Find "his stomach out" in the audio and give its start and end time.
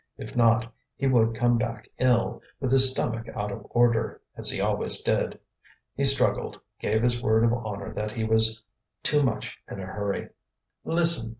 2.71-3.51